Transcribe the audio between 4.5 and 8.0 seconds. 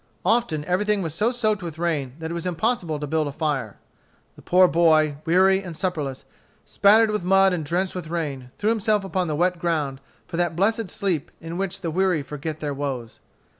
boy, weary and supperless, spattered with mud and drenched